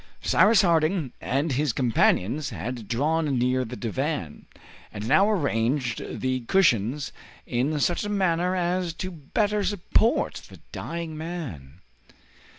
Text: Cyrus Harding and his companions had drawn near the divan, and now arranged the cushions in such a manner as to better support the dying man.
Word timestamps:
Cyrus 0.23 0.63
Harding 0.63 1.13
and 1.21 1.51
his 1.51 1.73
companions 1.73 2.49
had 2.49 2.87
drawn 2.87 3.37
near 3.37 3.63
the 3.63 3.75
divan, 3.75 4.47
and 4.91 5.07
now 5.07 5.29
arranged 5.29 6.01
the 6.21 6.39
cushions 6.39 7.13
in 7.45 7.79
such 7.79 8.03
a 8.03 8.09
manner 8.09 8.55
as 8.55 8.93
to 8.95 9.11
better 9.11 9.63
support 9.63 10.41
the 10.49 10.57
dying 10.71 11.15
man. 11.15 11.81